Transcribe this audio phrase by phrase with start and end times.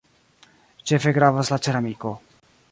[0.91, 2.17] Ĉefe gravas la ceramiko.